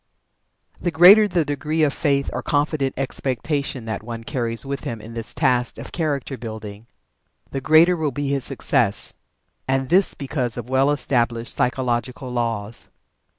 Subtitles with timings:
[0.81, 5.13] The greater the degree of faith or confident expectation that one carries with him in
[5.13, 6.87] this task of character building,
[7.51, 9.13] the greater will be his success.
[9.67, 12.89] And this because of well established psychological laws.